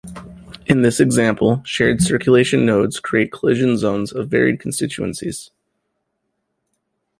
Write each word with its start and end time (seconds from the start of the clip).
In 0.65 0.81
this 0.81 0.99
example, 0.99 1.61
shared 1.63 2.01
circulation 2.01 2.65
nodes 2.65 2.99
create 2.99 3.31
collision 3.31 3.77
zones 3.77 4.11
of 4.11 4.29
varied 4.29 4.59
constituencies. 4.59 5.51